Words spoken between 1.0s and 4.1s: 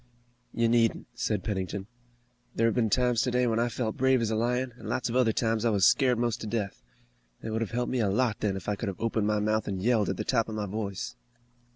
said Pennington. "There have been times today when I felt